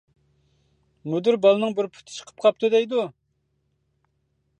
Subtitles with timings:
[1.13, 3.05] مۇدىر بالىنىڭ بىر پۇتى چىقىپ قاپتۇ دەيدۇ!